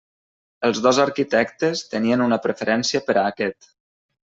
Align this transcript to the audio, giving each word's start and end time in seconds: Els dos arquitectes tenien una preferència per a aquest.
Els 0.69 0.79
dos 0.85 1.01
arquitectes 1.03 1.85
tenien 1.95 2.27
una 2.31 2.43
preferència 2.49 3.07
per 3.11 3.21
a 3.27 3.31
aquest. 3.35 3.75